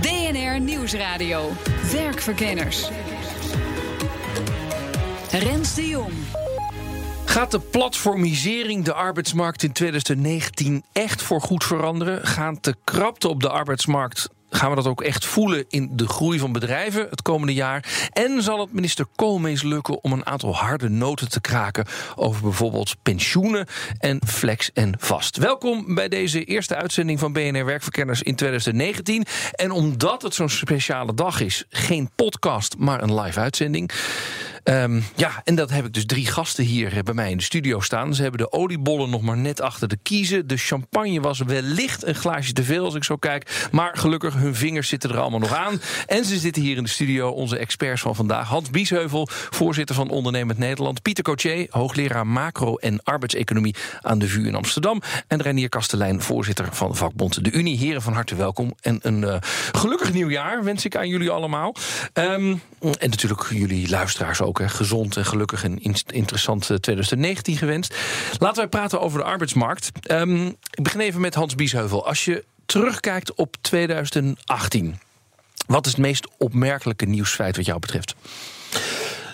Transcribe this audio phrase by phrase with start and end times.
[0.00, 1.50] BNR Nieuwsradio.
[1.92, 2.88] Werkverkenners.
[5.30, 6.12] Rens de Jong.
[7.24, 12.26] Gaat de platformisering de arbeidsmarkt in 2019 echt voor goed veranderen?
[12.26, 16.38] Gaat de krapte op de arbeidsmarkt gaan we dat ook echt voelen in de groei
[16.38, 18.08] van bedrijven het komende jaar?
[18.12, 22.94] En zal het minister Koolmees lukken om een aantal harde noten te kraken over bijvoorbeeld
[23.02, 23.66] pensioenen
[23.98, 25.36] en flex en vast?
[25.36, 29.24] Welkom bij deze eerste uitzending van BNR Werkverkenners in 2019.
[29.52, 33.90] En omdat het zo'n speciale dag is, geen podcast, maar een live uitzending.
[34.64, 37.80] Um, ja, en dat heb ik dus drie gasten hier bij mij in de studio
[37.80, 38.14] staan.
[38.14, 40.46] Ze hebben de oliebollen nog maar net achter de kiezen.
[40.46, 43.68] De champagne was wellicht een glaasje te veel als ik zo kijk.
[43.72, 45.80] Maar gelukkig, hun vingers zitten er allemaal nog aan.
[46.06, 48.48] En ze zitten hier in de studio, onze experts van vandaag.
[48.48, 51.02] Hans Biesheuvel, voorzitter van Ondernemend Nederland.
[51.02, 55.02] Pieter Cotier, hoogleraar macro- en arbeidseconomie aan de VU in Amsterdam.
[55.26, 57.78] En Renier Kastelein, voorzitter van vakbond De Unie.
[57.78, 58.74] Heren, van harte welkom.
[58.80, 59.36] En een uh,
[59.72, 61.74] gelukkig nieuwjaar wens ik aan jullie allemaal.
[62.12, 64.52] Um, en natuurlijk jullie luisteraars ook.
[64.58, 67.94] Gezond en gelukkig en interessant 2019 gewenst.
[68.38, 69.90] Laten wij praten over de arbeidsmarkt.
[70.10, 72.06] Um, ik begin even met Hans Biesheuvel.
[72.06, 74.98] Als je terugkijkt op 2018,
[75.66, 78.14] wat is het meest opmerkelijke nieuwsfeit wat jou betreft?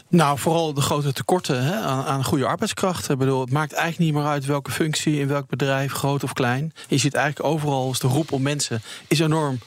[0.08, 3.12] Nou, vooral de grote tekorten hè, aan, aan, goede arbeidskrachten.
[3.12, 6.32] Ik bedoel, het maakt eigenlijk niet meer uit welke functie, in welk bedrijf, groot of
[6.32, 6.72] klein.
[6.88, 9.58] Je ziet eigenlijk overal, is de roep om mensen is enorm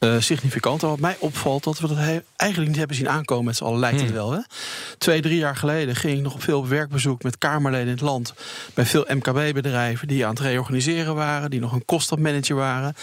[0.00, 0.82] uh, significant.
[0.82, 1.98] En wat mij opvalt, dat we dat
[2.36, 4.18] eigenlijk niet hebben zien aankomen met z'n allen, lijkt het hmm.
[4.18, 4.32] wel.
[4.32, 4.40] Hè?
[4.98, 8.34] Twee, drie jaar geleden ging ik nog op veel werkbezoek met Kamerleden in het land.
[8.74, 12.94] Bij veel MKB-bedrijven die aan het reorganiseren waren, die nog een kostenmanager waren.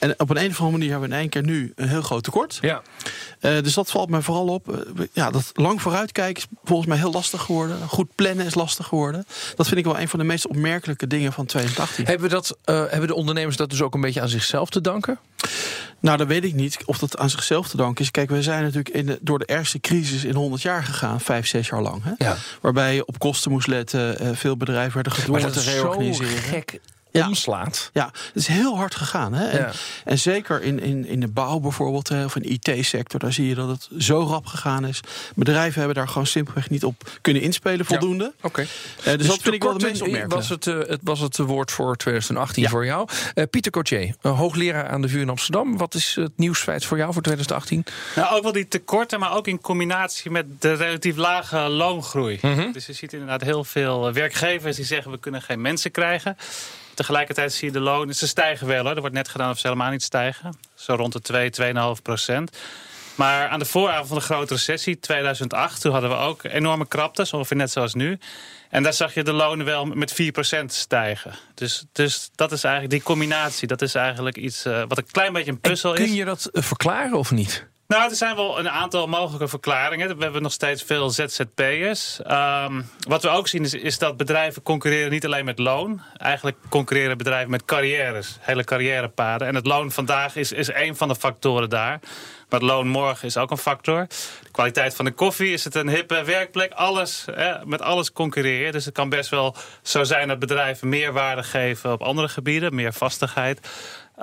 [0.00, 2.02] En op een, een of andere manier hebben we in één keer nu een heel
[2.02, 2.58] groot tekort.
[2.60, 2.82] Ja.
[3.40, 4.68] Uh, dus dat valt mij vooral op.
[4.68, 7.88] Uh, ja, dat lang vooruitkijken is volgens mij heel lastig geworden.
[7.88, 9.26] Goed plannen is lastig geworden.
[9.56, 12.06] Dat vind ik wel een van de meest opmerkelijke dingen van 2018.
[12.06, 14.80] Hebben, we dat, uh, hebben de ondernemers dat dus ook een beetje aan zichzelf te
[14.80, 15.18] danken?
[16.00, 18.10] Nou, dat weet ik niet of dat aan zichzelf te danken is.
[18.10, 21.46] Kijk, we zijn natuurlijk in de, door de ergste crisis in 100 jaar gegaan, vijf,
[21.46, 22.02] zes jaar lang.
[22.04, 22.12] Hè?
[22.16, 22.36] Ja.
[22.60, 24.36] Waarbij je op kosten moest letten.
[24.36, 26.42] veel bedrijven werden gedwongen te reorganiseren.
[26.42, 26.80] Zo gek
[27.12, 27.26] ja.
[27.26, 27.90] omslaat.
[27.92, 29.32] Ja, het is heel hard gegaan.
[29.32, 29.48] Hè?
[29.48, 29.72] En,
[30.04, 33.48] en zeker in, in, in de bouw bijvoorbeeld, hè, of in de IT-sector, daar zie
[33.48, 35.00] je dat het zo rap gegaan is.
[35.34, 38.24] Bedrijven hebben daar gewoon simpelweg niet op kunnen inspelen voldoende.
[38.24, 38.30] Ja.
[38.36, 38.46] Oké.
[38.46, 38.68] Okay.
[39.06, 40.34] Uh, dus, dat vind ik wel de meest opmerkelijk.
[40.34, 43.08] Was het, uh, het was het woord voor 2018 voor jou.
[43.34, 45.76] Uh, Pieter Cotier, hoogleraar aan de VU in Amsterdam.
[45.76, 47.84] Wat is het nieuwsfeit voor jou voor 2018?
[48.16, 52.38] Nou, ook wel die tekorten, maar ook in combinatie met de relatief lage loongroei.
[52.42, 52.72] Mm -hmm.
[52.72, 56.36] Dus je ziet inderdaad heel veel werkgevers die zeggen we kunnen geen mensen krijgen.
[57.00, 58.84] Tegelijkertijd zie je de lonen, ze stijgen wel.
[58.84, 58.94] Hoor.
[58.94, 60.58] Er wordt net gedaan of ze helemaal niet stijgen.
[60.74, 61.50] Zo rond de 2,
[61.96, 62.58] 2,5 procent.
[63.14, 67.32] Maar aan de vooravond van de grote recessie, 2008, toen hadden we ook enorme kraptes,
[67.32, 68.18] ongeveer net zoals nu.
[68.70, 70.22] En daar zag je de lonen wel met
[70.62, 71.34] 4% stijgen.
[71.54, 73.68] Dus, dus dat is eigenlijk die combinatie.
[73.68, 76.04] Dat is eigenlijk iets uh, wat een klein beetje een puzzel is.
[76.04, 77.66] Kun je dat verklaren of niet?
[77.90, 80.16] Nou, er zijn wel een aantal mogelijke verklaringen.
[80.16, 82.20] We hebben nog steeds veel ZZP'ers.
[82.30, 86.02] Um, wat we ook zien is, is, dat bedrijven concurreren niet alleen met loon.
[86.16, 89.48] Eigenlijk concurreren bedrijven met carrières, hele carrièrepaden.
[89.48, 92.00] En het loon vandaag is, is een van de factoren daar.
[92.48, 94.06] Maar het loon morgen is ook een factor.
[94.42, 96.72] De kwaliteit van de koffie, is het een hippe werkplek?
[96.72, 98.72] Alles, hè, met alles concurreren.
[98.72, 102.74] Dus het kan best wel zo zijn dat bedrijven meer waarde geven op andere gebieden.
[102.74, 103.68] Meer vastigheid.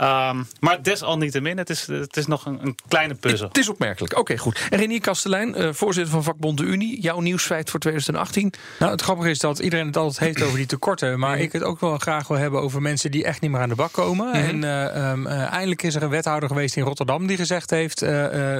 [0.01, 3.47] Um, maar desalniettemin, het is, het is nog een, een kleine puzzel.
[3.47, 4.17] Het is opmerkelijk.
[4.17, 4.67] Oké, goed.
[4.69, 7.01] En Renier Kastelein, uh, voorzitter van vakbond De Unie.
[7.01, 8.53] Jouw nieuwsfeit voor 2018?
[8.79, 11.19] Nou, het grappige is dat iedereen het altijd heeft over die tekorten.
[11.19, 13.69] Maar ik het ook wel graag wil hebben over mensen die echt niet meer aan
[13.69, 14.27] de bak komen.
[14.27, 14.63] Mm -hmm.
[14.63, 17.99] En uh, um, uh, eindelijk is er een wethouder geweest in Rotterdam die gezegd heeft...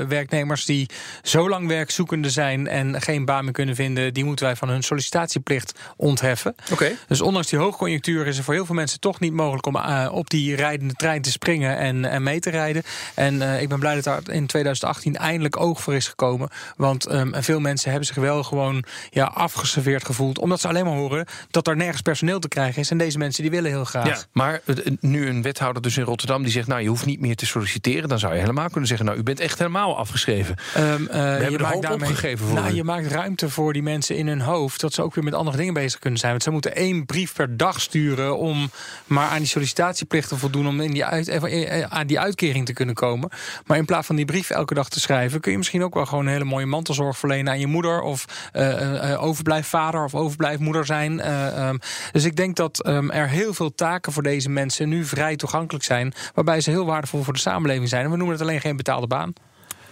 [0.08, 0.90] werknemers die
[1.24, 4.14] zo lang werkzoekende zijn en geen baan meer kunnen vinden...
[4.14, 6.56] die moeten wij van hun sollicitatieplicht ontheffen.
[6.72, 6.92] Oké.
[7.08, 9.66] Dus ondanks die hoogconjunctuur is er voor heel veel mensen toch niet mogelijk...
[9.66, 9.76] om
[10.12, 12.84] op die rijdende trein te te springen en, en mee te rijden.
[13.14, 16.50] En uh, ik ben blij dat daar in 2018 eindelijk oog voor is gekomen.
[16.76, 20.40] Want um, veel mensen hebben zich wel gewoon ja, afgeserveerd gevoeld.
[20.40, 22.92] Omdat ze alleen maar horen dat er nergens personeel te krijgen is.
[22.92, 24.08] En deze mensen die willen heel graag.
[24.08, 24.62] Ja, maar
[25.00, 26.68] nu een wethouder dus in Rotterdam die zegt...
[26.68, 28.10] nou, je hoeft niet meer te solliciteren.
[28.10, 29.06] Dan zou je helemaal kunnen zeggen...
[29.06, 30.56] nou, u bent echt helemaal afgeschreven.
[30.78, 34.16] Um, uh, je, je maakt daarmee opgegeven voor nou, je maakt ruimte voor die mensen
[34.16, 34.82] in hun hoofd...
[34.82, 36.32] dat ze ook weer met andere dingen bezig kunnen zijn.
[36.32, 38.38] Want ze moeten één brief per dag sturen...
[38.38, 38.72] om
[39.06, 40.68] maar aan die sollicitatieplicht te voldoen...
[40.68, 43.30] om in die uit, eh, eh, aan die uitkering te kunnen komen.
[43.66, 46.06] Maar in plaats van die brief elke dag te schrijven, kun je misschien ook wel
[46.06, 48.02] gewoon een hele mooie mantelzorg verlenen aan je moeder.
[48.02, 51.32] Of uh, overblijfvader of overblijfmoeder zijn.
[51.62, 51.80] Um,
[52.12, 55.86] dus ik denk dat um, er heel veel taken voor deze mensen nu vrij toegankelijk
[55.86, 56.14] zijn.
[56.34, 58.04] Waarbij ze heel waardevol voor de samenleving zijn.
[58.04, 59.34] En we noemen het alleen geen betaalde baan.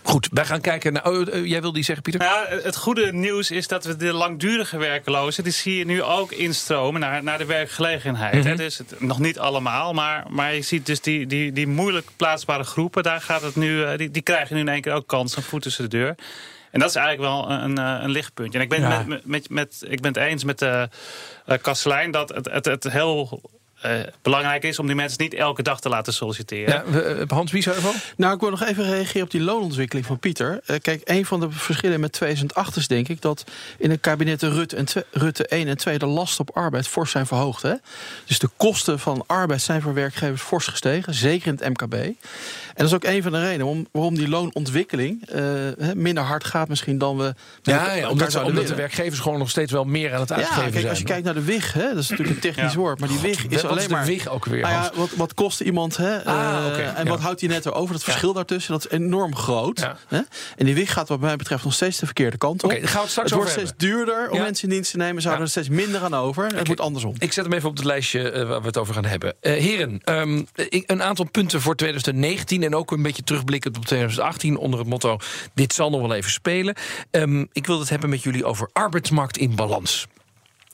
[0.05, 1.05] Goed, wij gaan kijken naar.
[1.05, 2.21] Oh, uh, jij wilde die zeggen, Pieter?
[2.21, 5.43] Ja, het goede nieuws is dat we de langdurige werklozen.
[5.43, 8.33] die zie je nu ook instromen naar, naar de werkgelegenheid.
[8.33, 8.55] Mm -hmm.
[8.55, 12.63] Dus het, nog niet allemaal, maar, maar je ziet dus die, die, die moeilijk plaatsbare
[12.63, 13.03] groepen.
[13.03, 13.79] daar gaat het nu.
[13.79, 16.15] Uh, die, die krijgen nu in één keer ook kans, een voet tussen de deur.
[16.71, 18.57] En dat is eigenlijk wel een, een, een lichtpuntje.
[18.57, 19.03] En ik ben, ja.
[19.07, 20.89] met, met, met, ik ben het eens met de
[21.47, 23.41] uh, Kastelein dat het, het, het heel
[23.85, 26.73] uh, belangrijk is om die mensen niet elke dag te laten solliciteren.
[26.73, 27.91] Ja, we, Hans Wiesheuvel?
[28.17, 30.61] Nou, ik wil nog even reageren op die loonontwikkeling van Pieter.
[30.67, 33.43] Uh, kijk, een van de verschillen met 2008 is denk ik dat
[33.77, 37.25] in het kabinet Rutte, en Rutte 1 en 2 de last op arbeid fors zijn
[37.25, 37.61] verhoogd.
[37.61, 37.73] Hè?
[38.25, 41.95] Dus de kosten van arbeid zijn voor werkgevers fors gestegen, zeker in het MKB.
[42.75, 45.41] En dat is ook een van de redenen waarom, waarom die loonontwikkeling uh,
[45.93, 47.33] minder hard gaat misschien dan we...
[47.61, 50.55] Ja, ja omdat, ze, omdat de werkgevers gewoon nog steeds wel meer aan het uitgeven
[50.55, 50.89] ja, kijk, zijn.
[50.89, 52.77] Als je kijkt naar de WIG, hè, dat is natuurlijk een technisch Ja.
[52.79, 52.99] woord...
[52.99, 54.05] maar die WIG is Wat alleen is de maar...
[54.05, 54.61] WIG ook weer?
[54.61, 57.09] Nou ja, wat, wat kost iemand hè, Ah, eh, en ja.
[57.09, 57.93] wat houdt hij net over?
[57.93, 59.79] Dat verschil daartussen, dat is enorm groot.
[59.79, 59.97] Ja.
[60.07, 60.19] Hè?
[60.57, 62.69] En die WIG gaat wat mij betreft nog steeds de verkeerde kant op.
[62.71, 64.43] Gaan we het straks het wordt steeds duurder om Ja.
[64.43, 65.21] mensen in dienst te nemen.
[65.21, 65.53] Zouden Ja.
[65.55, 66.45] er steeds minder aan over.
[66.55, 67.13] Het moet andersom.
[67.17, 69.33] Ik zet hem even op het lijstje eh, waar we het over gaan hebben.
[69.39, 70.43] Eh, heren, ehm,
[70.85, 75.17] een aantal punten voor 2019 en ook een beetje terugblikkend op 2018 onder het motto:
[75.53, 76.75] dit zal nog wel even spelen.
[77.11, 80.07] Ehm, ik wil het hebben met jullie over arbeidsmarkt in balans.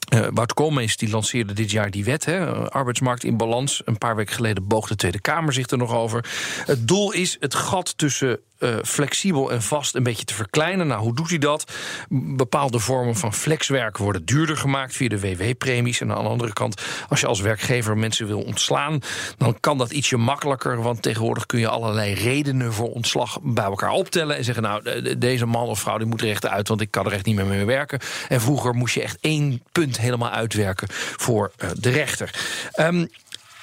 [0.08, 3.82] Eh Wouter Koolmees die lanceerde dit jaar die wet, hè, arbeidsmarkt in balans.
[3.84, 6.30] Een paar weken geleden boog de Tweede Kamer zich er nog over.
[6.66, 10.86] Het doel is het gat tussen eh, flexibel en vast een beetje te verkleinen.
[10.86, 11.72] Nou, hoe doet hij dat?
[12.08, 16.00] Bepaalde vormen van flexwerk worden duurder gemaakt via de WW-premies.
[16.00, 19.00] En aan de andere kant, als je als werkgever mensen wil ontslaan,
[19.38, 20.82] dan kan dat ietsje makkelijker.
[20.82, 24.36] Want tegenwoordig kun je allerlei redenen voor ontslag bij elkaar optellen.
[24.36, 26.80] En zeggen, nou, de- de- deze man of vrouw die moet er echt uit, want
[26.80, 28.00] ik kan er echt niet meer mee werken.
[28.28, 32.30] En vroeger moest je echt één punt helemaal uitwerken voor eh, de rechter.
[32.72, 33.06] Ehm,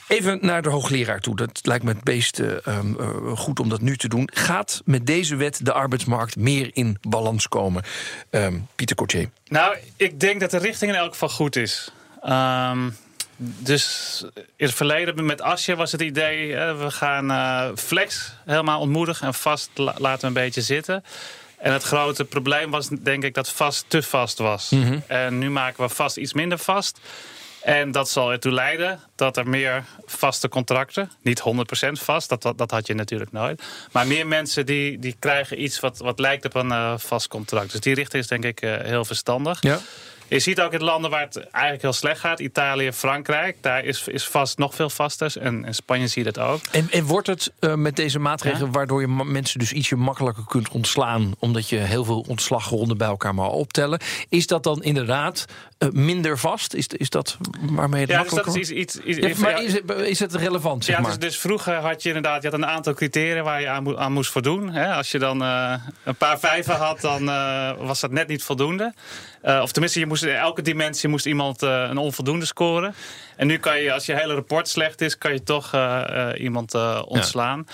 [0.10, 1.36] Even naar de hoogleraar toe.
[1.36, 4.30] Dat lijkt me het meest eh, ehm, eh, goed om dat nu te doen.
[4.34, 7.84] Gaat met deze wet de arbeidsmarkt meer in balans komen?
[8.30, 9.30] Ehm, Pieter Cotier.
[9.48, 11.92] Nou, ik denk dat de richting in elk geval goed is.
[12.22, 12.90] Ehm,
[13.38, 16.56] dus in het verleden met Asje was het idee...
[16.56, 21.04] we gaan eh, flex helemaal ontmoedigen en vast la- laten we een beetje zitten.
[21.58, 24.72] En het grote probleem was denk ik dat vast te vast was.
[25.08, 27.00] En nu maken we vast iets minder vast.
[27.62, 31.44] En dat zal ertoe leiden dat er meer vaste contracten, niet
[31.88, 33.64] 100% vast, dat, dat, had je natuurlijk nooit.
[33.92, 37.72] Maar meer mensen die, die krijgen iets wat, wat lijkt op een eh, vast contract.
[37.72, 39.62] Dus die richting is denk ik eh, heel verstandig.
[39.62, 39.80] Ja.
[40.30, 44.08] Je ziet ook in landen waar het eigenlijk heel slecht gaat, Italië, Frankrijk, daar is,
[44.08, 45.34] is vast nog veel vaster.
[45.42, 46.60] En in Spanje zie je dat ook.
[46.72, 50.70] En, en wordt het eh, met deze maatregelen waardoor je mensen dus ietsje makkelijker kunt
[50.70, 54.00] ontslaan, omdat je heel veel ontslagronden bij elkaar maar optellen,
[54.30, 55.46] is dat dan inderdaad
[55.78, 56.74] eh, minder vast?
[56.74, 58.96] Is, is dat waarmee het Ja, dus makkelijker dat is iets.
[58.96, 59.36] iets, iets wordt?
[59.38, 61.12] Ja, maar is het, is het relevant, zeg Ja, maar?
[61.12, 64.12] dus, dus vroeger had je inderdaad je had een aantal criteria waar je aan, aan
[64.12, 64.70] moest voldoen.
[64.72, 64.94] Hè?
[64.94, 65.74] Als je dan eh,
[66.04, 67.26] een paar vijven had, dan
[67.86, 68.94] was dat net niet voldoende.
[69.42, 72.96] Eh, of tenminste, je moest, in elke dimensie moest iemand eh, een onvoldoende scoren.
[73.36, 76.74] En nu kan je, als je hele rapport slecht is, kan je toch eh, iemand
[77.06, 77.68] ontslaan.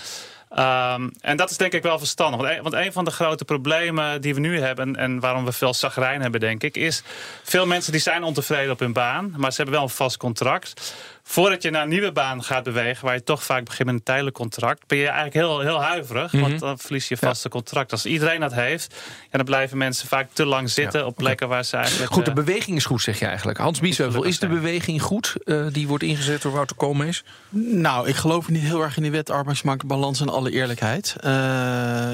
[0.50, 2.42] Ehm, en dat is denk ik wel verstandig.
[2.42, 4.96] Want een, want een van de grote problemen die we nu hebben...
[4.96, 6.78] en waarom we veel zagrijn hebben, denk ik...
[6.78, 7.04] is
[7.44, 9.34] veel mensen die zijn ontevreden op hun baan...
[9.38, 10.94] maar ze hebben wel een vast contract.
[11.28, 13.06] Voordat je naar een nieuwe baan gaat bewegen...
[13.06, 14.88] waar je toch vaak begint met een tijdelijk contract...
[14.88, 16.32] ben je eigenlijk heel, heel huiverig.
[16.32, 17.92] Want dan verlies je vaste contract.
[17.92, 18.96] Als iedereen dat heeft...
[19.32, 21.00] Ja, dan blijven mensen vaak te lang zitten...
[21.00, 22.14] Ja, op plekken waar ze eigenlijk...
[22.14, 23.58] Goed, de eh, beweging is goed, zeg je eigenlijk.
[23.58, 25.36] Hans Biesheuvel, is de beweging goed?
[25.46, 27.24] eh, die wordt ingezet door Wouter Koolmees?
[27.50, 31.16] Nou, ik geloof niet heel erg in die wet arbeidsmarktbalans en alle eerlijkheid.
[31.20, 31.32] Eh,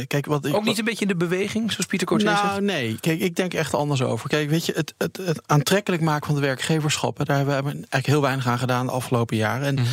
[0.07, 2.43] kijk, wat ik, Ook niet een beetje in de beweging, zoals Pieter zegt?
[2.43, 2.97] Nou, nee.
[2.99, 4.29] Kijk, ik denk echt anders over.
[4.29, 7.17] Kijk, weet je, het, het, het aantrekkelijk maken van de werkgeverschap...
[7.17, 9.77] hè, daar hebben we eigenlijk heel weinig aan gedaan de afgelopen jaren.
[9.77, 9.85] En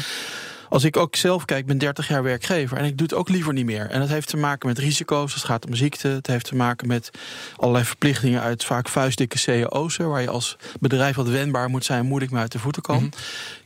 [0.69, 2.77] als ik ook zelf kijk, ik ben 30 jaar werkgever...
[2.79, 3.91] en ik doe het ook liever niet meer.
[3.91, 6.09] En dat heeft te maken met risico's, het gaat om ziekte...
[6.09, 7.11] het heeft te maken met
[7.57, 9.97] allerlei verplichtingen uit vaak vuistdikke cao's...
[9.97, 12.07] hè, waar je als bedrijf wat wendbaar moet zijn...
[12.07, 13.13] moeilijk mee uit de voeten kan.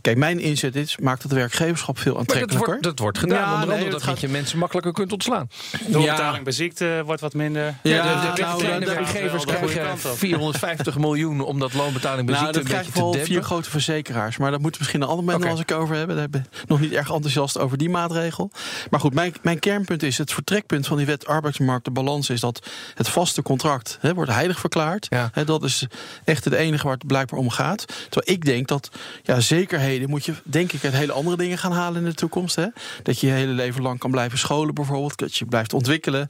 [0.00, 2.68] Kijk, mijn inzet is, maakt het werkgeverschap veel Maar dat aantrekkelijker.
[2.72, 5.12] wordt, dat wordt gedaan, Ja, onder nee, andere dat dat gaat- je mensen makkelijker kunt
[5.12, 5.48] ontslaan.
[5.88, 7.74] doorbetaling bij ziekte wordt wat minder.
[7.82, 10.18] Ja, de, de, nou, kleine dat- werkgevers dat- dat- krijgen kant op.
[10.18, 13.70] 450 miljoen om dat loonbetaling bij Nou, ziekte dat een beetje te vooral vier grote
[13.70, 14.36] verzekeraars.
[14.36, 16.16] Maar dat moeten we misschien een ander moment een keer over hebben.
[16.16, 18.50] Daar hebben we nog niet niet erg enthousiast over die maatregel.
[18.90, 22.40] Maar goed, mijn, mijn kernpunt is: het vertrekpunt van die wet arbeidsmarkt, de balans is
[22.40, 25.06] dat het vaste contract hè, wordt heilig verklaard.
[25.10, 25.30] Ja.
[25.32, 25.86] Hè, dat is
[26.24, 27.84] echt het enige waar het blijkbaar om gaat.
[27.86, 28.90] Terwijl ik denk dat
[29.22, 32.56] ja, zekerheden moet je, denk ik, uit hele andere dingen gaan halen in de toekomst.
[32.56, 32.66] Hè?
[33.02, 35.18] Dat je je hele leven lang kan blijven scholen, bijvoorbeeld.
[35.18, 36.28] Dat je blijft ontwikkelen.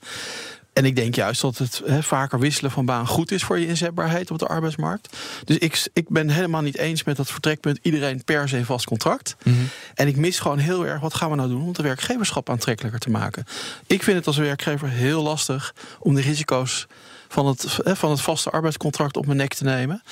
[0.72, 4.30] En ik denk juist dat het vaker wisselen van baan goed is voor je inzetbaarheid
[4.30, 5.16] op de arbeidsmarkt.
[5.44, 9.36] Dus ik, ik ben helemaal niet eens met dat vertrekpunt iedereen per se vast contract.
[9.94, 13.00] En ik mis gewoon heel erg wat gaan we nou doen om de werkgeverschap aantrekkelijker
[13.00, 13.44] te maken.
[13.86, 16.86] Ik vind het als werkgever heel lastig om de risico's
[17.28, 20.02] van het, van het vaste arbeidscontract op mijn nek te nemen.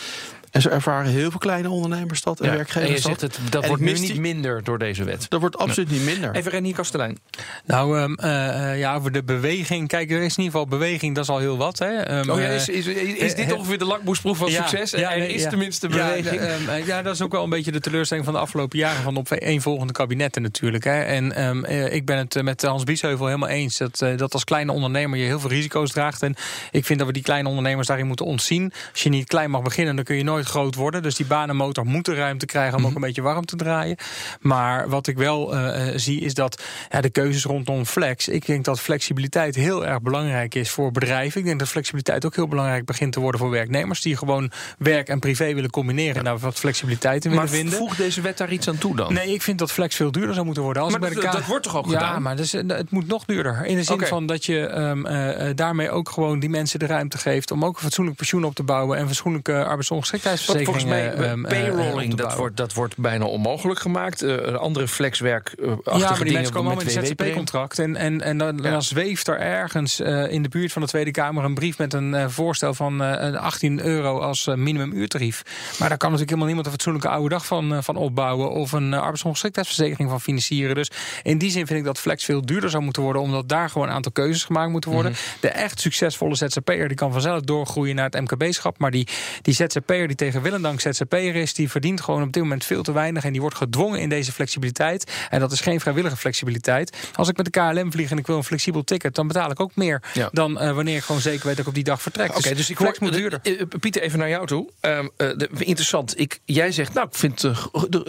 [0.51, 3.37] En zo ervaren heel veel kleine ondernemers dat en Ja, en werkgevers je zegt dat.
[3.37, 5.27] het, dat En wordt nu niet die- minder door deze wet.
[5.29, 6.35] Dat wordt absoluut niet minder.
[6.35, 7.19] Even Renier Kastelein.
[7.65, 9.89] Nou, ehm, eh, eh, ja, over de beweging.
[9.89, 11.79] Kijk, er is in ieder geval beweging, dat is al heel wat.
[11.79, 11.87] Hè.
[11.97, 15.01] Ehm, Oh ja, eh, is, is, is dit ongeveer de lakmoesproef van ja, succes?
[15.01, 15.49] ja, er is ja.
[15.49, 16.41] tenminste beweging.
[16.41, 18.79] de, ehm, eh, ja, dat is ook wel een beetje de teleurstelling van de afgelopen
[18.79, 20.85] jaren van op één volgende kabinetten natuurlijk.
[20.85, 21.01] Hè.
[21.03, 25.25] En ik ben het met Hans Biesheuvel helemaal eens dat, dat als kleine ondernemer je
[25.25, 26.23] heel veel risico's draagt.
[26.23, 26.35] En
[26.71, 28.73] ik vind dat we die kleine ondernemers daarin moeten ontzien.
[28.93, 31.03] Als je niet klein mag beginnen, dan kun je nooit groot worden.
[31.03, 33.97] Dus die banenmotor moet de ruimte krijgen om ook een beetje warm te draaien.
[34.41, 38.29] Maar wat ik wel eh, eh, zie is dat ja, de keuzes rondom flex.
[38.29, 41.41] Ik denk dat flexibiliteit heel erg belangrijk is voor bedrijven.
[41.41, 45.09] Ik denk dat flexibiliteit ook heel belangrijk begint te worden voor werknemers die gewoon werk
[45.09, 47.79] en privé willen combineren en daar wat flexibiliteit in willen vinden.
[47.79, 49.13] voegt deze wet daar iets aan toe dan?
[49.13, 50.83] Nee, ik vind dat flex veel duurder zou moeten worden.
[50.83, 52.23] Als Maar bij dat- wordt toch ook ja, gedaan?
[52.23, 53.65] maar dus, het moet nog duurder.
[53.67, 56.87] In de zin van dat je ehm, eh, eh, daarmee ook gewoon die mensen de
[56.87, 60.30] ruimte geeft om ook een fatsoenlijk pensioen op te bouwen en fatsoenlijke Want arbeidsongeschiktheidsverzekeringen.
[60.37, 64.23] Volgens mij, ehm, eh, payrolling, op te dat wordt, dat wordt bijna onmogelijk gemaakt.
[64.23, 67.17] Eh, andere flexwerk eh, Ja, maar die mensen komen allemaal in met een.
[67.17, 67.79] ZZP-contract.
[67.79, 68.71] En, en, en dan, Ja.
[68.71, 71.93] dan zweeft er ergens eh, in de buurt van de Tweede Kamer een brief met
[71.93, 75.43] een eh, voorstel van eh, 18 euro als eh, minimumuurtarief.
[75.79, 78.51] Maar daar kan natuurlijk helemaal niemand een fatsoenlijke oude dag van, eh, van opbouwen.
[78.51, 80.75] Of een uh, arbeidsongeschiktheidsverzekering van financieren.
[80.75, 80.91] Dus
[81.23, 83.23] in die zin vind ik dat flex veel duurder zou moeten worden.
[83.23, 85.13] Omdat daar gewoon een aantal keuzes gemaakt moeten worden.
[85.13, 85.21] Mhm.
[85.41, 88.79] De echt succesvolle ZZP'er die kan vanzelf doorgroeien naar het MKB-schap.
[88.79, 89.09] Maar die,
[89.43, 92.65] die ZZP'er die tegen wil en dank ZZP'er is, die verdient gewoon op dit moment
[92.65, 93.25] veel te weinig.
[93.25, 95.13] En die wordt gedwongen in deze flexibiliteit.
[95.31, 96.97] En dat is geen vrijwillige flexibiliteit.
[97.15, 99.61] Als ik met de KLM vlieg en ik wil een flexibel ticket, dan betaal ik
[99.61, 100.29] ook meer Ja.
[100.33, 102.37] dan eh, wanneer ik gewoon zeker weet dat ik op die dag vertrek.
[102.37, 103.39] Oké, dus ik hoor, flex moet duurder.
[103.43, 104.71] eh, eh, Pieter, even naar jou toe.
[104.81, 106.21] Ehm, eh, de- interessant.
[106.21, 107.53] Ik, jij zegt, nou, ik vind de,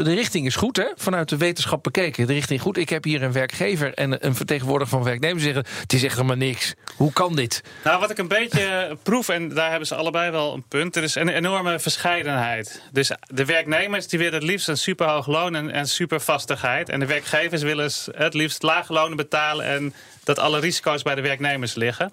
[0.03, 0.85] de richting is goed, hè?
[0.95, 2.27] Vanuit de wetenschap bekeken.
[2.27, 2.77] De richting goed.
[2.77, 6.15] Ik heb hier een werkgever en een vertegenwoordiger van werknemers die zeggen: het is echt
[6.15, 6.73] helemaal niks.
[6.95, 7.61] Hoe kan dit?
[7.83, 10.95] Nou, wat ik een beetje proef, en daar hebben ze allebei wel een punt.
[10.95, 12.81] Er is een enorme verscheidenheid.
[12.91, 16.89] Dus de werknemers die willen het liefst een superhoog loon en, en supervastigheid.
[16.89, 19.93] En de werkgevers willen het liefst lage lonen betalen en
[20.23, 22.11] dat alle risico's bij de werknemers liggen.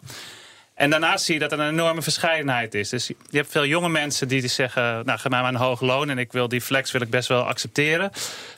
[0.75, 2.89] En daarnaast zie je dat er een enorme verscheidenheid is.
[2.89, 4.83] Dus je hebt veel jonge mensen die zeggen...
[5.05, 7.29] nou, ga mij maar een hoog loon en ik wil die flex wil ik best
[7.29, 8.11] wel accepteren.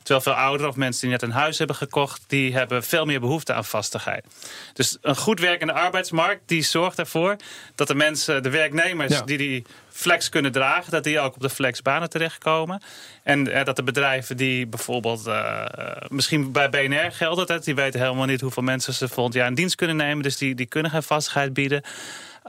[0.03, 2.23] Terwijl veel ouderen of mensen die net een huis hebben gekocht...
[2.27, 4.25] die hebben veel meer behoefte aan vastigheid.
[4.73, 7.37] Dus een goed werkende arbeidsmarkt die zorgt ervoor...
[7.75, 9.23] dat de mensen, de werknemers Ja.
[9.23, 9.67] die die
[10.01, 10.91] flex kunnen dragen...
[10.91, 12.83] dat die ook op de flexbanen terechtkomen.
[13.23, 15.27] En eh, dat de bedrijven die bijvoorbeeld...
[15.27, 15.65] eh,
[16.09, 17.65] misschien bij BNR geldt het...
[17.65, 20.23] die weten helemaal niet hoeveel mensen ze volgend jaar in dienst kunnen nemen.
[20.23, 21.83] Dus die, die kunnen geen vastigheid bieden.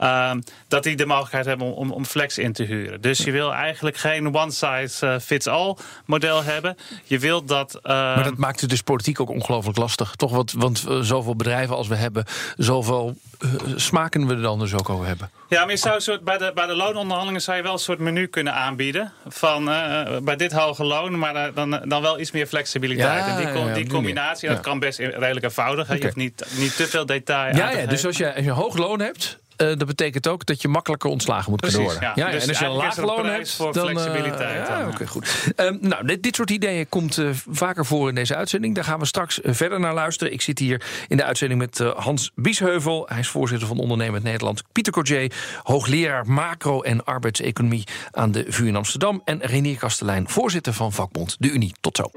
[0.02, 3.00] Ehm, dat die de mogelijkheid hebben om, om, om flex in te huren.
[3.00, 6.76] Dus je wil eigenlijk geen one-size-fits-all model hebben.
[7.04, 7.74] Je wilt dat...
[7.82, 10.14] ehm, Maar dat maakt het dus politiek ook ongelooflijk lastig.
[10.16, 10.30] Toch?
[10.30, 12.24] Want, want eh, zoveel bedrijven als we hebben,
[12.56, 15.30] zoveel eh, smaken we er dan dus ook over hebben.
[15.48, 17.98] Ja, maar je zou soort, bij, de, bij de loononderhandelingen zou je wel een soort
[17.98, 19.12] menu kunnen aanbieden.
[19.28, 23.24] Van eh, bij dit hoge loon, maar eh, dan, dan wel iets meer flexibiliteit.
[23.24, 25.88] Ja, en die, ja, die combinatie, dat kan best redelijk eenvoudig.
[25.88, 28.44] Je hoeft niet, niet te veel detail Ja, aan te ja dus als je, als
[28.44, 29.38] je een hoog loon hebt.
[29.62, 32.22] Eh, dat betekent ook dat je makkelijker ontslagen moet kunnen Precies, worden.
[32.22, 32.26] ja.
[32.26, 35.06] Ja, Dus en als je een laag loon hebt, voor dan, eh, flexibiliteit ja, oké,
[35.06, 35.52] goed.
[35.56, 38.74] Ehm, nou, dit, dit soort ideeën komt eh, vaker voor in deze uitzending.
[38.74, 40.32] Daar gaan we straks verder naar luisteren.
[40.32, 43.06] Ik zit hier in de uitzending met Hans Biesheuvel.
[43.08, 44.62] Hij is voorzitter van Ondernemend Nederland.
[44.72, 49.22] Pieter Cordier, hoogleraar macro- en arbeidseconomie aan de VU in Amsterdam.
[49.24, 51.74] En Renier Kastelein, voorzitter van vakbond De Unie.
[51.80, 52.10] Tot zo.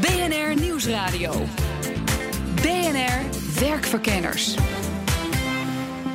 [0.00, 1.32] BNR Nieuwsradio.
[2.62, 3.20] BNR
[3.60, 4.54] Werkverkenners.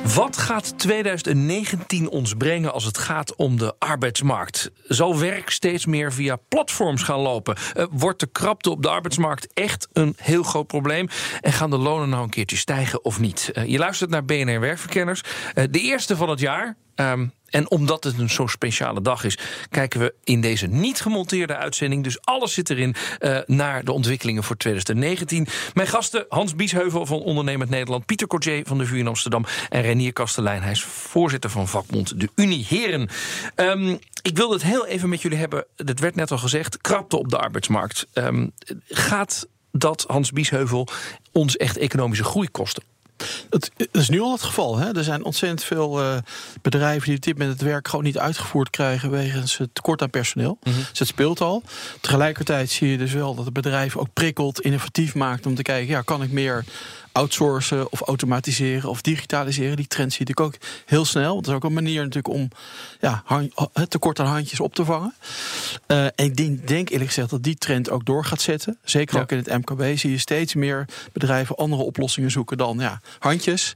[0.04, 4.70] Wat gaat 2019 ons brengen als het gaat om de arbeidsmarkt?
[4.84, 7.56] Zal werk steeds meer via platforms gaan lopen?
[7.74, 11.08] Eh, wordt de krapte op de arbeidsmarkt echt een heel groot probleem?
[11.40, 13.50] En gaan de lonen nou een keertje stijgen of niet?
[13.54, 15.22] Eh, je luistert naar BNR Werkverkenners.
[15.54, 16.76] Eh, de eerste van het jaar.
[16.94, 19.38] Ehm, en omdat het een zo'n speciale dag is,
[19.70, 24.44] kijken we in deze niet gemonteerde uitzending, dus alles zit erin, eh, naar de ontwikkelingen
[24.44, 25.46] voor 2019.
[25.74, 29.82] Mijn gasten Hans Biesheuvel van Ondernemend Nederland, Pieter Cordier van de VU in Amsterdam en
[29.82, 30.62] Renier Kastelein.
[30.62, 32.66] Hij is voorzitter van vakbond De Unie.
[32.68, 33.08] Heren,
[33.54, 35.64] ehm, ik wilde het heel even met jullie hebben.
[35.76, 38.06] Het werd net al gezegd, krapte op de arbeidsmarkt.
[38.12, 38.46] Ehm,
[38.88, 40.88] gaat dat Hans Biesheuvel
[41.32, 42.82] ons echt economische groei kostte.
[43.48, 44.76] Dat, is nu al het geval.
[44.76, 44.96] Hè?
[44.96, 46.16] Er zijn ontzettend veel uh,
[46.62, 50.10] bedrijven die op dit moment het werk gewoon niet uitgevoerd krijgen wegens het tekort aan
[50.10, 50.58] personeel.
[50.62, 50.84] Mm -hmm.
[50.90, 51.62] Dus het speelt al.
[52.00, 55.94] Tegelijkertijd zie je dus wel dat het bedrijf ook prikkelt, innovatief maakt om te kijken,
[55.94, 56.64] ja, kan ik meer
[57.12, 59.76] outsourcen of automatiseren of digitaliseren.
[59.76, 60.54] Die trend zie ik ook
[60.86, 61.34] heel snel.
[61.34, 62.48] Dat is ook een manier natuurlijk om
[63.00, 63.22] ja,
[63.72, 65.14] het tekort aan handjes op te vangen.
[65.86, 68.78] Uh, en ik denk, denk, eerlijk gezegd dat die trend ook door gaat zetten.
[68.84, 69.22] Zeker ja.
[69.22, 73.74] ook in het MKB zie je steeds meer bedrijven andere oplossingen zoeken dan ja, handjes.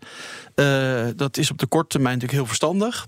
[0.55, 3.07] Uh, dat is op de korte termijn natuurlijk heel verstandig.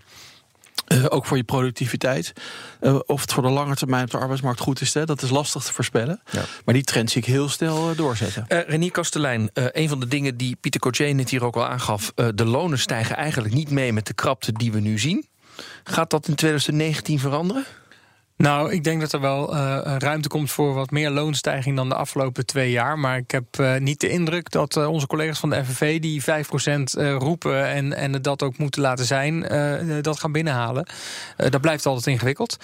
[0.92, 2.32] Uh, ook voor je productiviteit.
[2.80, 5.30] Uh, of het voor de lange termijn op de arbeidsmarkt goed is, hè, dat is
[5.30, 6.20] lastig te voorspellen.
[6.30, 6.42] Ja.
[6.64, 8.44] Maar die trend zie ik heel snel uh, doorzetten.
[8.48, 12.12] Renier Kastelein, een van de dingen die Pieter Cotier net hier ook al aangaf...
[12.34, 15.26] de lonen stijgen eigenlijk niet mee met de krapte die we nu zien.
[15.84, 17.64] Gaat dat in 2019 veranderen?
[18.36, 21.94] Nou, ik denk dat er wel uh, ruimte komt voor wat meer loonstijging dan de
[21.94, 22.98] afgelopen twee jaar.
[22.98, 26.22] Maar ik heb uh, niet de indruk dat uh, onze collega's van de FNV die
[26.22, 26.26] 5%
[27.18, 29.40] roepen en, en dat ook moeten laten zijn,
[30.02, 30.86] dat gaan binnenhalen.
[31.36, 32.56] dat blijft altijd ingewikkeld.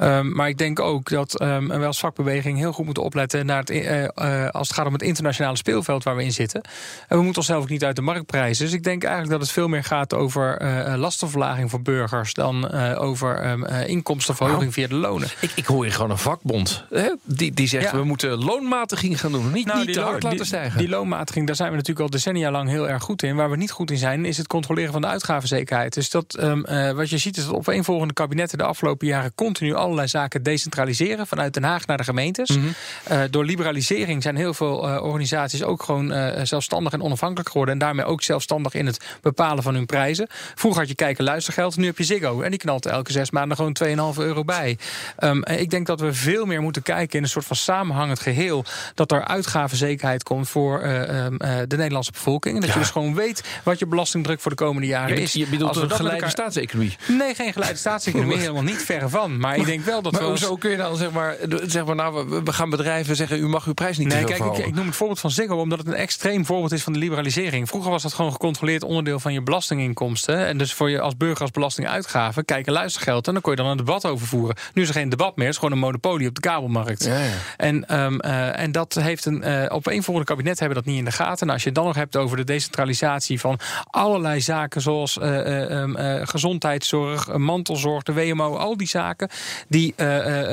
[0.00, 3.62] Um, maar ik denk ook dat um, we als vakbeweging heel goed moeten opletten naar
[3.64, 4.14] het,
[4.52, 6.60] als het gaat om het internationale speelveld waar we in zitten.
[7.08, 8.64] En we moeten onszelf ook niet uit de markt prijzen.
[8.64, 10.64] Dus ik denk eigenlijk dat het veel meer gaat over
[10.98, 14.72] lastenverlaging voor burgers dan over um, inkomstenverhoging nou.
[14.72, 15.19] via de loon.
[15.40, 16.84] Ik, ik hoor je gewoon een vakbond.
[16.90, 17.14] Hè?
[17.24, 17.96] Die, die zegt, ja.
[17.96, 19.52] we moeten loonmatiging gaan doen.
[19.52, 20.78] Niet, nou, niet te hard laten stijgen.
[20.78, 23.36] Die loonmatiging, daar zijn we natuurlijk al decennia lang heel erg goed in.
[23.36, 25.94] Waar we niet goed in zijn, is het controleren van de uitgavenzekerheid.
[25.94, 29.34] Dus dat, um, uh, wat je ziet is dat op volgende kabinetten de afgelopen jaren
[29.34, 31.26] continu allerlei zaken decentraliseren.
[31.26, 32.56] Vanuit Den Haag naar de gemeentes.
[32.56, 32.72] Mm -hmm.
[33.12, 36.12] uh, door liberalisering zijn heel veel uh, organisaties ook gewoon
[36.46, 37.74] zelfstandig en onafhankelijk geworden.
[37.74, 40.26] En daarmee ook zelfstandig in het bepalen van hun prijzen.
[40.54, 42.40] Vroeger had je kijken luistergeld, nu heb je Ziggo.
[42.40, 43.76] En die knalt elke zes maanden gewoon
[44.14, 44.78] 2,5 euro bij.
[45.18, 48.64] Um, ik denk dat we veel meer moeten kijken in een soort van samenhangend geheel.
[48.94, 52.54] Dat er uitgavenzekerheid komt voor uh, uh, de Nederlandse bevolking.
[52.54, 52.74] En dat ja.
[52.74, 55.32] je dus gewoon weet wat je belastingdruk voor de komende jaren je is.
[55.32, 56.30] Je bedoelt een geleide elkaar...
[56.30, 56.96] staatseconomie?
[57.06, 58.38] Nee, geen geleide staatseconomie.
[58.46, 59.38] helemaal niet verre van.
[59.38, 60.26] Maar, ik denk wel dat maar we.
[60.26, 61.36] Hoezo kun je dan zeg maar,
[61.66, 64.66] zeg maar nou, we gaan bedrijven zeggen: u mag uw prijs niet nee, kijk, ik,
[64.66, 67.68] ik, noem het voorbeeld van Ziggo omdat het een extreem voorbeeld is van de liberalisering.
[67.68, 70.46] Vroeger was dat gewoon gecontroleerd onderdeel van je belastinginkomsten.
[70.46, 73.26] En dus voor je als burger als belastinguitgave kijken luistergeld.
[73.26, 74.56] En dan kon je dan een debat over voeren.
[74.74, 75.46] Nu is er geen debat meer.
[75.46, 77.04] Het is gewoon een monopolie op de kabelmarkt.
[77.04, 77.30] Ja, ja.
[77.56, 79.48] En, um, uh, en dat heeft een.
[79.48, 81.46] Uh, op een volgende kabinet hebben dat niet in de gaten.
[81.46, 85.70] En als je het dan nog hebt over de decentralisatie van allerlei zaken, zoals uh,
[85.70, 89.28] um, gezondheidszorg, mantelzorg, de WMO, al die zaken,
[89.68, 89.94] die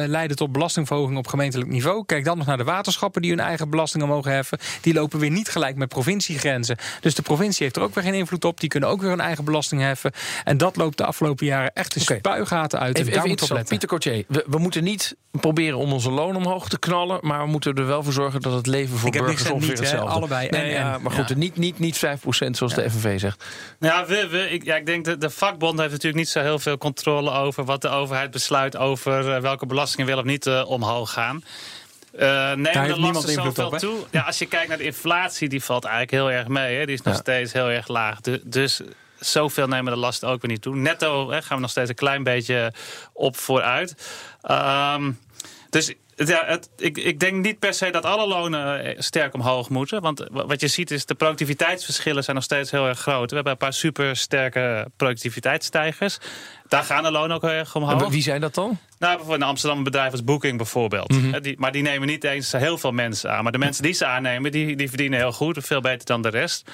[0.08, 2.06] leiden tot belastingverhoging op gemeentelijk niveau.
[2.06, 4.58] Kijk dan nog naar de waterschappen die hun eigen belastingen mogen heffen.
[4.82, 6.78] Die lopen weer niet gelijk met provinciegrenzen.
[7.02, 8.60] Dus de provincie heeft er ook weer geen invloed op.
[8.60, 10.12] Die kunnen ook weer hun eigen belasting heffen.
[10.44, 12.18] En dat loopt de afgelopen jaren echt de okay.
[12.18, 12.98] spuigaten uit.
[12.98, 13.68] Even, even interessant.
[13.68, 17.20] Pieter Cotier, we, we moeten niet proberen om onze loon omhoog te knallen.
[17.22, 19.80] Maar we moeten er wel voor zorgen dat het leven voor ik burgers ongeveer niet,
[19.80, 20.50] hetzelfde allebei.
[20.50, 21.36] Nee, en, ja, en, maar goed, ja.
[21.36, 22.82] niet, niet, niet 5% zoals ja.
[22.82, 23.44] de FNV zegt.
[23.80, 26.60] Ja, we, we, ik, ja, ik denk dat de vakbond heeft natuurlijk niet zo heel
[26.60, 30.70] veel controle over wat de overheid besluit over uh, welke belastingen wel of niet uh,
[30.70, 31.44] omhoog gaan.
[32.20, 33.98] Uh, nemen de lasten zoveel op, toe?
[34.12, 36.78] Ja, als je kijkt naar de inflatie, die valt eigenlijk heel erg mee.
[36.78, 36.86] Hè.
[36.86, 37.20] Die is nog ja.
[37.20, 38.22] steeds heel erg laag.
[38.22, 38.82] De, dus
[39.20, 40.76] zoveel nemen de lasten ook weer niet toe.
[40.76, 42.74] Netto hè, gaan we nog steeds een klein beetje
[43.14, 43.96] op vooruit.
[44.52, 45.20] Um,
[45.70, 45.94] dus
[46.26, 50.02] ja, het, ik, ik denk niet per se dat alle lonen sterk omhoog moeten.
[50.02, 53.30] Want wat je ziet is de productiviteitsverschillen zijn nog steeds heel erg groot.
[53.30, 56.18] We hebben een paar super sterke productiviteitsstijgers.
[56.68, 58.04] Daar gaan de lonen ook heel erg omhoog.
[58.04, 58.66] En wie zijn dat dan?
[59.00, 61.12] Nou, bijvoorbeeld een Amsterdam bedrijf als Booking bijvoorbeeld.
[61.12, 61.42] Mm -hmm.
[61.42, 63.44] die, maar die nemen niet eens heel veel mensen aan.
[63.44, 65.58] Maar de mensen die ze aannemen, die, die verdienen heel goed.
[65.66, 66.72] Veel beter dan de rest.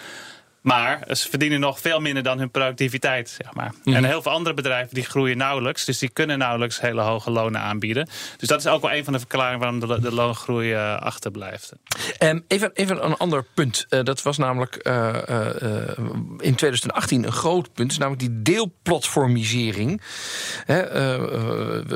[0.64, 3.30] Maar ze verdienen nog veel minder dan hun productiviteit.
[3.30, 3.74] Zeg maar.
[3.74, 3.94] Mm-hmm.
[3.94, 5.86] En heel veel andere bedrijven die groeien nauwelijks.
[5.86, 8.10] Dus die kunnen nauwelijks hele hoge lonen aanbieden.
[8.38, 11.74] Dus dat is ook wel een van de verklaringen waarom de, de loongroei uh, achterblijft.
[12.20, 13.86] Um, even, even een ander punt.
[13.90, 15.16] Uh, dat was namelijk uh,
[16.38, 17.92] in 2018 een groot punt.
[17.92, 20.02] Is namelijk die deelplatformisering.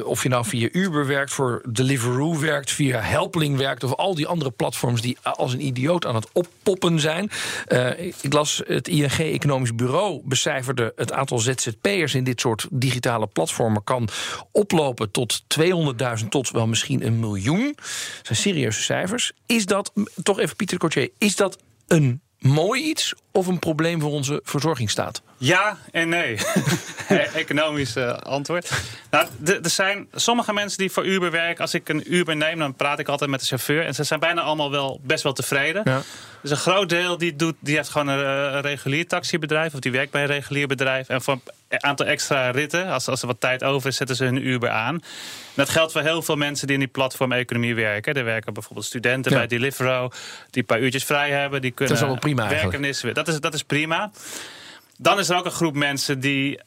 [0.03, 3.83] of je nou via Uber werkt, voor Deliveroo werkt, via Helpling werkt.
[3.83, 7.31] Of al die andere platforms die als een idioot aan het oppoppen zijn.
[8.21, 13.83] ik las het ING Economisch Bureau becijferde het aantal ZZP'ers in dit soort digitale platformen
[13.83, 14.07] kan
[14.51, 15.43] oplopen tot
[16.21, 17.73] 200.000 tot wel misschien een miljoen.
[17.75, 19.31] Dat zijn serieuze cijfers.
[19.45, 19.91] Is dat,
[20.23, 25.21] toch even Pieter Cotier, is dat een mooi iets of een probleem voor onze verzorgingsstaat?
[25.37, 26.37] Ja en nee.
[27.33, 28.71] Economisch uh, antwoord.
[29.09, 31.61] Nou, er zijn sommige mensen die voor Uber werken.
[31.61, 33.85] Als ik een Uber neem, dan praat ik altijd met de chauffeur.
[33.85, 35.81] En ze zijn bijna allemaal wel best wel tevreden.
[35.85, 36.01] Ja.
[36.41, 39.73] Dus een groot deel die, doet, die heeft gewoon een, regulier taxibedrijf.
[39.73, 41.09] Of die werkt bij een regulier bedrijf.
[41.09, 44.23] En voor een aantal extra ritten, als, als er wat tijd over is, zetten ze
[44.23, 44.93] hun Uber aan.
[44.95, 45.03] En
[45.55, 48.13] dat geldt voor heel veel mensen die in die platformeconomie werken.
[48.13, 50.09] Er werken bijvoorbeeld studenten bij Deliveroo.
[50.49, 51.61] Die een paar uurtjes vrij hebben.
[51.61, 52.83] Die kunnen dat is wel prima werken.
[52.83, 54.11] Is, dat, is, dat is prima.
[54.97, 56.59] Dan is er ook een groep mensen die uh,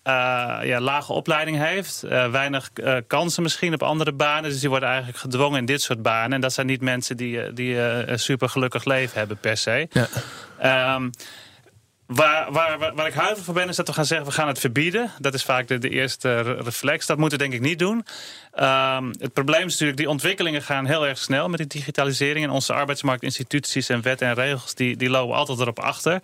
[0.62, 2.03] ja, lage opleiding heeft.
[2.05, 4.51] Uh, weinig uh, kansen misschien op andere banen.
[4.51, 6.33] Dus die worden eigenlijk gedwongen in dit soort banen.
[6.33, 9.88] En dat zijn niet mensen die, die een super gelukkig leven hebben per se.
[9.90, 10.95] Ja.
[10.95, 11.11] Um,
[12.11, 14.59] Waar, waar, waar, ik huiverig voor ben, is dat we gaan zeggen: we gaan het
[14.59, 15.11] verbieden.
[15.19, 17.07] Dat is vaak de, de eerste reflex.
[17.07, 18.05] Dat moeten we denk ik niet doen.
[18.61, 22.45] Um, het probleem is natuurlijk, die ontwikkelingen gaan heel erg snel met die digitalisering.
[22.45, 26.21] En onze arbeidsmarktinstituties en wetten en regels, die, die lopen altijd erop achter.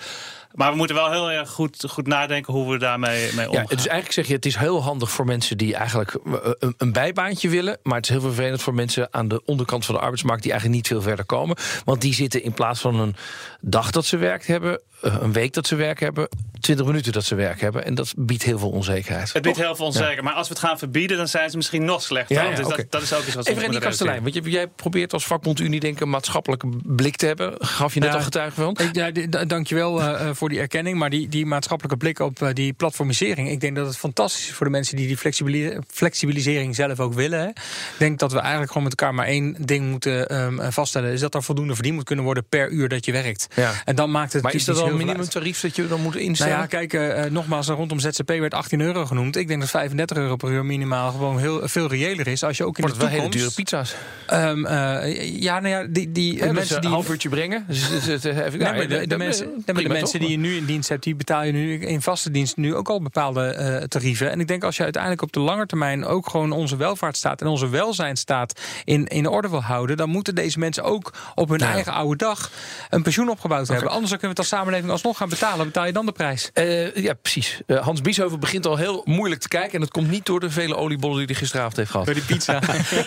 [0.52, 3.62] Maar we moeten wel heel erg goed, goed nadenken hoe we daarmee mee omgaan.
[3.68, 6.92] Ja, dus eigenlijk zeg je, het is heel handig voor mensen die eigenlijk een, een,
[6.92, 7.78] bijbaantje willen.
[7.82, 10.80] Maar het is heel vervelend voor mensen aan de onderkant van de arbeidsmarkt die eigenlijk
[10.82, 11.56] niet veel verder komen.
[11.84, 13.16] Want die zitten in plaats van een
[13.60, 16.28] dag dat ze werk hebben, eh, een week dat ze werk hebben,
[16.60, 17.84] 20 minuten dat ze werk hebben.
[17.84, 19.32] En dat biedt heel veel onzekerheid.
[19.32, 20.22] Het biedt heel veel onzekerheid.
[20.22, 22.36] Maar als we het gaan verbieden, dan zijn ze misschien nog slechter.
[22.36, 25.26] Ja, dus dat, dat, is ook iets wat Even René Kastelein, want jij probeert als
[25.26, 27.54] vakbond Unie denk een maatschappelijke blik te hebben.
[27.58, 28.76] Gaf je net al getuige van?
[28.92, 29.10] Ja,
[29.44, 30.98] dankjewel uh, voor die erkenning.
[30.98, 33.50] Maar die, die maatschappelijke blik op uh, die platformisering.
[33.50, 37.40] Ik denk dat het fantastisch is voor de mensen die die flexibilisering zelf ook willen.
[37.40, 37.48] Hè.
[37.48, 37.54] Ik
[37.98, 41.12] denk dat we eigenlijk gewoon met elkaar maar één ding moeten um, vaststellen.
[41.12, 43.46] Is dat er voldoende verdiend moet kunnen worden per uur dat je werkt.
[43.54, 43.72] Ja.
[43.84, 46.45] En dan maakt het maar is dat dan een minimumtarief dat je dan moet instellen?
[46.48, 49.36] Nou ja, kijk, uh, nogmaals, rondom ZZP werd 18 euro genoemd.
[49.36, 52.42] Ik denk dat 35 euro per uur minimaal gewoon heel veel reëler is.
[52.42, 53.34] Als je ook in Wordt de toekomst...
[53.34, 53.94] wel hele dure pizza's.
[54.32, 56.78] Um, uh, ja, nou ja, die, die mensen dus die...
[56.78, 57.64] een half uurtje brengen.
[57.68, 61.02] Dus, dus, nee, maar de, de, mensen, de mensen die je nu in dienst hebt,
[61.02, 64.30] die betaal je nu in vaste dienst nu ook al bepaalde uh, tarieven.
[64.30, 67.46] En ik denk als je uiteindelijk op de lange termijn ook gewoon onze welvaartsstaat en
[67.46, 71.92] onze welzijnstaat in, in orde wil houden, dan moeten deze mensen ook op hun eigen
[71.92, 72.50] oude dag
[72.90, 73.76] een pensioen opgebouwd okay.
[73.76, 73.94] hebben.
[73.94, 75.66] Anders kunnen we het als samenleving alsnog gaan betalen.
[75.66, 76.35] Betaal je dan de prijs?
[76.54, 77.60] Uh, ja, precies.
[77.66, 79.72] Uh, Hans Biesheuvel begint al heel moeilijk te kijken.
[79.72, 82.06] En dat komt niet door de vele oliebollen die hij gisteravond heeft gehad.
[82.06, 82.52] Door die pizza.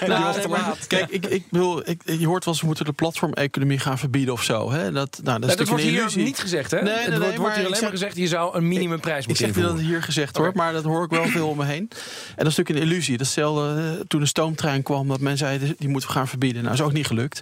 [0.08, 2.92] nou, nee, maar, kijk, ik, ik bedoel, ik, je hoort wel eens, we moeten de
[2.92, 4.72] platformeconomie gaan verbieden of zo.
[4.72, 4.92] Hè?
[4.92, 6.82] Dat, nou, dat, is dat wordt hier niet gezegd, hè?
[6.82, 9.48] Nee, nee, nee, wordt, wordt hier alleen zeg, maar gezegd, je zou een minimumprijs moeten
[9.48, 11.88] Ik zeg dat hier gezegd hoor, maar dat hoor ik wel veel om me heen.
[11.90, 13.18] En dat is natuurlijk een illusie.
[13.18, 16.64] Datzelfde toen de stoomtrein kwam, dat men zei, die moeten we gaan verbieden.
[16.64, 17.42] Nou, dat is ook niet gelukt.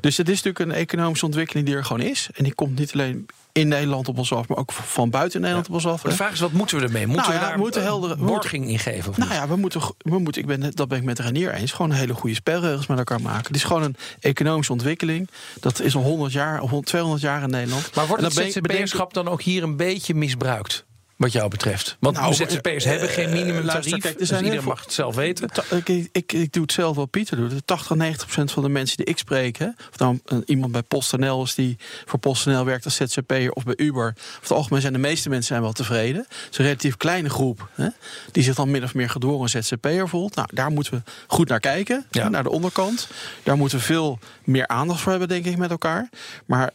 [0.00, 2.28] Dus het is natuurlijk een economische ontwikkeling die er gewoon is.
[2.34, 5.68] En die komt niet alleen in Nederland op ons af, maar ook van buiten Nederland
[5.68, 6.02] op ons af.
[6.02, 7.06] de vraag is, wat moeten we ermee?
[7.06, 9.10] Moeten nou we daar moeten heldere borging in geven?
[9.10, 11.72] Of nou ja, we moeten, we moeten, ik ben, dat ben ik met Renier eens,
[11.72, 13.46] gewoon hele goede spelregels met elkaar maken.
[13.46, 15.28] Het is gewoon een economische ontwikkeling.
[15.60, 17.94] Dat is al 100 jaar, of 200 jaar in Nederland.
[17.94, 20.84] Maar wordt het ZZP'erschap dan ook hier een beetje misbruikt?
[21.16, 21.96] Wat jou betreft.
[22.00, 23.92] Want nou, ZZP'ers uh, hebben geen minimumtarief.
[23.92, 25.48] Uh, kijk, dus iedereen mag het zelf weten.
[25.70, 27.66] Ik, ik, ik, doe het zelf wat Pieter doet.
[27.66, 29.56] 80, 90 procent van de mensen die ik spreek...
[29.56, 33.50] Hè, of dan iemand bij PostNL is die voor PostNL werkt als ZZP'er...
[33.50, 34.06] of bij Uber.
[34.06, 36.20] Over het algemeen zijn de meeste mensen zijn wel tevreden.
[36.28, 37.68] Het is een relatief kleine groep...
[37.74, 37.88] Hè,
[38.32, 40.34] die zich dan min of meer gedwongen ZZP'er voelt.
[40.34, 42.06] Nou, daar moeten we goed naar kijken.
[42.10, 42.28] Ja.
[42.28, 43.08] Naar de onderkant.
[43.42, 46.08] Daar moeten we veel meer aandacht voor hebben, denk ik, met elkaar.
[46.46, 46.70] Maar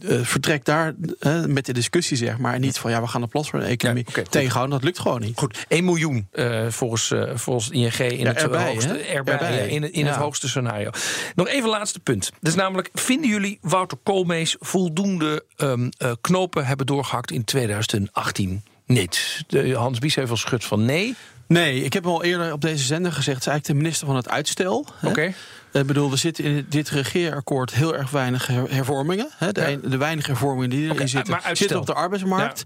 [0.00, 2.54] uh, vertrek daar uh, met de discussie, zeg maar.
[2.54, 4.74] En niet van ja, we gaan de platform-economie ja, okay, tegenhouden.
[4.74, 5.38] Dat lukt gewoon niet.
[5.38, 9.68] Goed, 1 miljoen uh, volgens, volgens ING in ja, het erbij, hoogste, erbij, erbij.
[9.68, 10.90] in, in het hoogste scenario.
[11.34, 12.32] Nog even laatste punt.
[12.40, 15.88] Dus namelijk, vinden jullie Wouter Koolmees voldoende um,
[16.20, 18.62] knopen hebben doorgehakt in 2018?
[18.86, 19.44] Niet.
[19.46, 21.14] De Hans Biesheuvel schudt van nee.
[21.46, 23.36] Nee, ik heb al eerder op deze zender gezegd...
[23.36, 24.76] het is eigenlijk de minister van het uitstel.
[24.78, 25.06] Oké.
[25.06, 25.34] Okay.
[25.80, 29.28] Ik bedoel, er zitten in dit regeerakkoord heel erg weinig hervormingen.
[29.36, 29.52] Hè.
[29.52, 29.68] De, ja.
[29.68, 32.62] een, de, weinige hervormingen die erin okay, zitten, zitten op de arbeidsmarkt.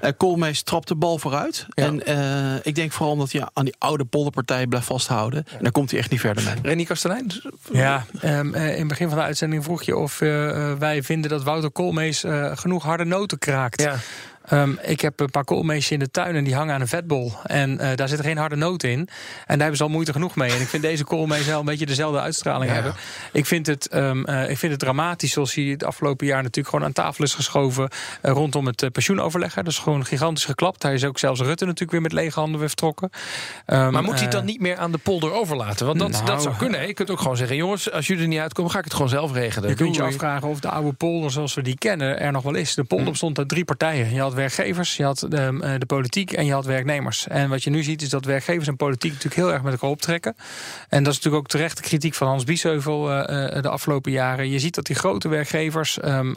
[0.00, 0.08] Ja.
[0.08, 1.66] Uh, Koolmees trapt de bal vooruit.
[1.68, 1.84] Ja.
[1.84, 5.44] En uh, ik denk vooral omdat hij aan die oude polderpartij blijft vasthouden.
[5.56, 6.54] En daar komt hij echt niet verder mee.
[6.62, 7.30] René Kastelein?
[7.72, 10.18] Ja, um, uh, in het begin van de uitzending vroeg je of
[10.78, 13.82] wij vinden dat Wouter Koolmees genoeg harde noten kraakt.
[13.82, 13.96] Ja.
[14.52, 17.32] Um, ik heb een paar koolmeesjes in de tuin en die hangen aan een vetbol.
[17.44, 18.98] En uh, daar zit geen harde noot in.
[18.98, 19.08] En
[19.46, 20.52] daar hebben ze al moeite genoeg mee.
[20.52, 22.74] En ik vind deze koolmees wel een beetje dezelfde uitstraling ja.
[22.74, 22.94] hebben.
[23.32, 26.68] Ik vind, het, um, uh, ik vind het dramatisch zoals hij het afgelopen jaar natuurlijk
[26.68, 27.88] gewoon aan tafel is geschoven.
[28.22, 29.54] Uh, rondom het pensioenoverleg.
[29.54, 30.82] Dat is gewoon gigantisch geklapt.
[30.82, 33.10] Hij is ook zelfs Rutte natuurlijk weer met lege handen weer vertrokken.
[33.66, 35.86] Um, maar moet hij het dan niet meer aan de polder overlaten?
[35.86, 36.86] Want dat, nou, dat zou kunnen.
[36.86, 39.08] Je kunt ook gewoon zeggen: jongens, als jullie er niet uitkomen, ga ik het gewoon
[39.08, 39.68] zelf regelen.
[39.68, 42.54] Je kunt je afvragen of de oude polder zoals we die kennen er nog wel
[42.54, 42.74] is.
[42.74, 44.14] De polder bestond uit drie partijen.
[44.14, 47.26] Je had werkgevers, je had de, de, politiek en je had werknemers.
[47.26, 49.90] En wat je nu ziet is dat werkgevers en politiek natuurlijk heel erg met elkaar
[49.90, 50.36] optrekken.
[50.88, 53.02] En dat is natuurlijk ook terecht de kritiek van Hans Biesheuvel
[53.62, 54.50] de afgelopen jaren.
[54.50, 56.36] Je ziet dat die grote werkgevers um,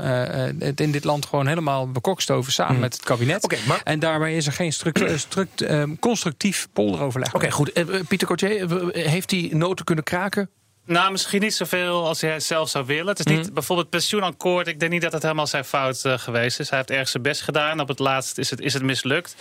[0.60, 2.82] het in dit land gewoon helemaal bekokstoven samen hmm.
[2.82, 3.44] met het kabinet.
[3.44, 3.82] Okay, maar...
[3.84, 7.36] En daarbij is er geen struct, um, constructief polderoverleg.
[7.36, 7.72] Oké, goed.
[8.08, 10.50] Pieter Cotier, heeft hij noten kunnen kraken?
[10.86, 13.08] Nou, misschien niet zoveel als hij zelf zou willen.
[13.08, 13.54] Het is niet mm.
[13.54, 14.68] bijvoorbeeld pensioenakkoord.
[14.68, 16.70] Ik denk niet dat het helemaal zijn fout uh, geweest is.
[16.70, 17.80] Hij heeft erg zijn best gedaan.
[17.80, 19.36] Op het laatst is het, is het mislukt.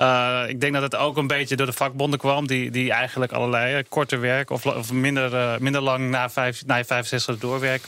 [0.00, 3.32] Uh, ik denk dat het ook een beetje door de vakbonden kwam, die, die eigenlijk
[3.32, 7.82] allerlei uh, korter werk of, of minder, minder lang na, vijf, na 65 doorwerk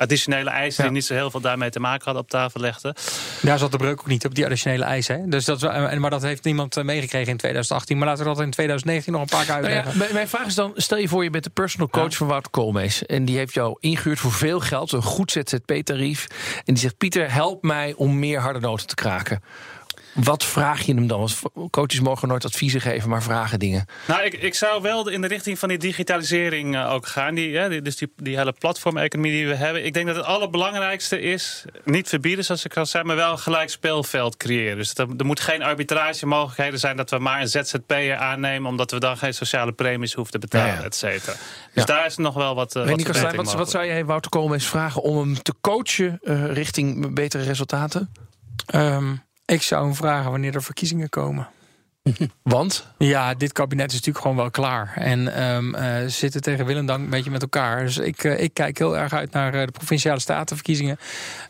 [0.00, 2.94] additionele eisen die niet zo heel veel daarmee te maken hadden op tafel legden.
[3.42, 5.20] Daar zat de breuk ook niet op, die additionele eisen.
[5.20, 5.28] Hè?
[5.28, 5.60] Dus dat,
[5.98, 7.98] maar dat heeft niemand eh, meegekregen in 2018.
[7.98, 9.98] Maar laten we dat in 2019 nog een paar keer uitleggen.
[9.98, 12.26] Nou ja, mijn vraag is dan, stel je voor je bent de personal coach van
[12.26, 13.06] Wouter Koolmees.
[13.06, 16.26] En die heeft jou ingehuurd voor veel geld, een goed ZZP-tarief.
[16.56, 19.42] En die zegt, Pieter, help mij om meer harde noten te kraken.
[20.12, 21.18] Wat vraag je hem dan?
[21.18, 23.86] Want coaches mogen nooit adviezen geven, maar vragen dingen.
[24.06, 27.34] Nou, ik, ik zou wel in de richting van die digitalisering uh, ook gaan.
[27.34, 29.84] Die, ja, dus die, die hele platformeconomie die we hebben.
[29.84, 33.38] Ik denk dat het allerbelangrijkste is, niet verbieden zoals ik al zei, maar wel een
[33.38, 34.76] gelijk speelveld creëren.
[34.76, 38.90] Dus er, er moet geen arbitrage mogelijkheden zijn dat we maar een ZZP'er aannemen, omdat
[38.90, 41.36] we dan geen sociale premies hoeven te betalen, ja, et cetera.
[41.74, 42.76] Dus daar is nog wel wat.
[42.76, 47.14] Uh, wat, wat, wat, zou jij Wouter Koolmees vragen om hem te coachen uh, richting
[47.14, 48.12] betere resultaten?
[48.74, 49.28] Um.
[49.50, 51.48] Ik zou hem vragen wanneer er verkiezingen komen.
[52.42, 52.86] Want?
[52.98, 54.92] Ja, dit kabinet is natuurlijk gewoon wel klaar.
[54.94, 57.84] En um, uh, zitten tegen wil en dank een beetje met elkaar.
[57.84, 60.98] Dus ik, uh, ik kijk heel erg uit naar uh, de provinciale statenverkiezingen.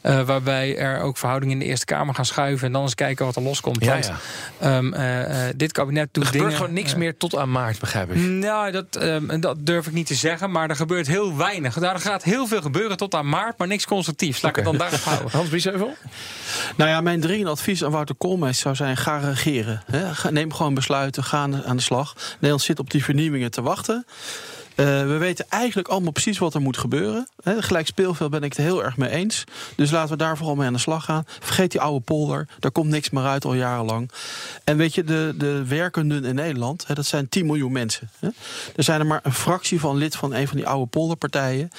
[0.02, 2.66] waarbij er ook verhoudingen in de Eerste Kamer gaan schuiven.
[2.66, 3.84] En dan eens kijken wat er loskomt.
[3.84, 4.10] Ja, Want
[4.60, 4.76] ja.
[4.76, 4.94] Um,
[5.56, 6.52] dit kabinet doet er dingen...
[6.52, 8.16] gewoon niks meer tot aan maart, begrijp ik.
[8.16, 10.50] Nou, dat, um, dat durf ik niet te zeggen.
[10.50, 11.78] Maar er gebeurt heel weinig.
[11.78, 14.42] Daar gaat heel veel gebeuren tot aan maart, maar niks constructiefs.
[14.42, 14.64] Laat okay.
[14.64, 15.38] ik het dan daar houden.
[15.38, 15.96] Hans Biesheuvel?
[16.76, 18.96] Nou ja, mijn dringende advies aan Wouter Koolmees zou zijn...
[18.96, 19.82] ga regeren.
[19.90, 20.30] Hè?
[20.30, 22.14] Neem gewoon besluiten, gaan aan de slag.
[22.32, 24.06] Nederland zit op die vernieuwingen te wachten.
[24.80, 27.28] Uh, we weten eigenlijk allemaal precies wat er moet gebeuren.
[27.42, 29.44] He, gelijk speelveld ben ik het heel erg mee eens.
[29.76, 31.24] Dus laten we daar vooral mee aan de slag gaan.
[31.26, 32.48] Vergeet die oude polder.
[32.58, 34.10] Daar komt niks meer uit al jarenlang.
[34.64, 38.10] En weet je, de, de werkenden in Nederland, he, dat zijn 10 miljoen mensen.
[38.18, 38.28] He.
[38.76, 41.70] Er zijn er maar een fractie van lid van een van die oude polderpartijen.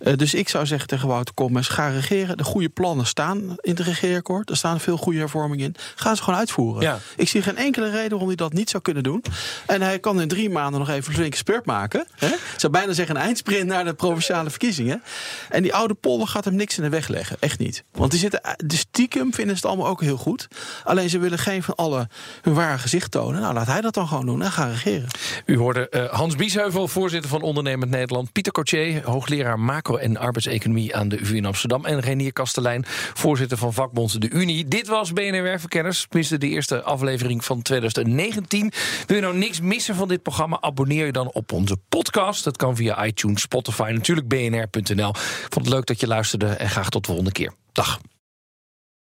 [0.00, 2.36] Uh, dus ik zou zeggen tegen Wouter Koolmees, ga regeren.
[2.36, 4.50] De goede plannen staan in het regeerakkoord.
[4.50, 5.74] Er staan veel goede hervormingen in.
[5.94, 6.82] Ga ze gewoon uitvoeren.
[6.82, 6.98] Ja.
[7.16, 9.24] Ik zie geen enkele reden waarom hij dat niet zou kunnen doen.
[9.66, 12.06] En hij kan in drie maanden nog even een flinke spurt maken.
[12.20, 15.02] Ik zou bijna zeggen een eindsprint naar de provinciale verkiezingen.
[15.48, 17.36] En die oude polder gaat hem niks in de weg leggen.
[17.40, 17.84] Echt niet.
[17.92, 20.48] Want die zitten, de stiekem vinden ze het allemaal ook heel goed.
[20.84, 22.08] Alleen ze willen geen van alle
[22.42, 23.40] hun ware gezicht tonen.
[23.40, 25.08] Nou, laat hij dat dan gewoon doen en gaan regeren.
[25.46, 28.32] U hoorde uh, Hans Biesheuvel, voorzitter van Ondernemend Nederland.
[28.32, 31.84] Pieter Cotier, hoogleraar macro- en arbeidseconomie aan de UvA in Amsterdam.
[31.84, 34.68] En Renier Kastelein, voorzitter van vakbond De Unie.
[34.68, 36.06] Dit was BNR Werkverkenners.
[36.08, 38.72] Tenminste, de eerste aflevering van 2019.
[39.06, 40.60] Wil je nou niks missen van dit programma?
[40.60, 42.25] Abonneer je dan op onze podcast.
[42.26, 45.12] Dat kan via iTunes, Spotify, natuurlijk bnr.nl.
[45.48, 47.52] Vond het leuk dat je luisterde en graag tot de volgende keer.
[47.72, 48.00] Dag.